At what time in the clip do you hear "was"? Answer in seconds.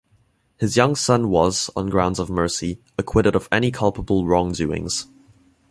1.29-1.69